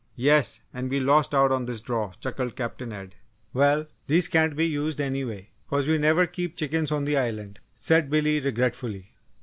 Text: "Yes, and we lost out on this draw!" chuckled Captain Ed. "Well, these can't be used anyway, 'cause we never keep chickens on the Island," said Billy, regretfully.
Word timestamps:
"Yes, 0.15 0.63
and 0.73 0.89
we 0.89 0.99
lost 0.99 1.35
out 1.35 1.51
on 1.51 1.65
this 1.67 1.79
draw!" 1.79 2.11
chuckled 2.13 2.55
Captain 2.55 2.91
Ed. 2.91 3.13
"Well, 3.53 3.85
these 4.07 4.27
can't 4.27 4.55
be 4.55 4.65
used 4.65 4.99
anyway, 4.99 5.51
'cause 5.67 5.87
we 5.87 5.99
never 5.99 6.25
keep 6.25 6.57
chickens 6.57 6.91
on 6.91 7.05
the 7.05 7.17
Island," 7.19 7.59
said 7.75 8.09
Billy, 8.09 8.39
regretfully. 8.39 9.13